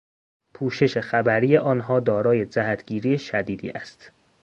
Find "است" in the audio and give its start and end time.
3.69-4.11